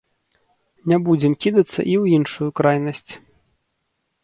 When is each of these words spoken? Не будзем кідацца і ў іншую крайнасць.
Не 0.91 0.97
будзем 1.07 1.35
кідацца 1.45 1.77
і 1.91 1.95
ў 2.01 2.19
іншую 2.19 2.49
крайнасць. 2.61 3.11